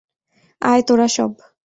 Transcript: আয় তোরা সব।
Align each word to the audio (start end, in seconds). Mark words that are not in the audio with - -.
আয় 0.61 0.83
তোরা 0.87 1.07
সব। 1.07 1.31